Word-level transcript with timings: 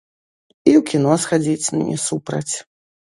І 0.71 0.71
ў 0.79 0.81
кіно 0.89 1.13
схадзіць 1.25 1.73
не 1.83 2.01
супраць. 2.07 2.55